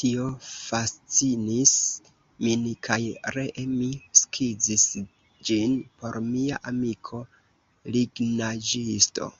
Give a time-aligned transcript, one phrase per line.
[0.00, 1.70] Tio fascinis
[2.46, 2.98] min kaj
[3.36, 3.88] ree mi
[4.20, 4.84] skizis
[5.50, 7.22] ĝin por mia amiko
[7.96, 9.30] lignaĵisto.